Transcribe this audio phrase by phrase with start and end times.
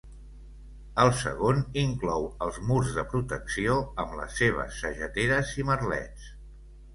[1.01, 6.27] El segon inclou els murs de protecció, amb les seves sageteres i merlets.